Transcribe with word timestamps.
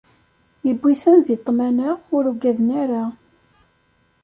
Iwwi-ten 0.71 1.17
di 1.25 1.35
ṭṭmana, 1.41 1.89
ur 2.15 2.23
uggaden 2.31 2.69
ara. 2.81 3.03